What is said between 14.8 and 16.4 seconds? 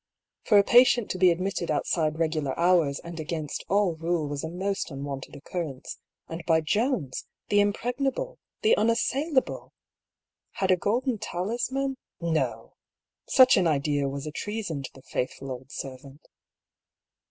to the faithful old servant.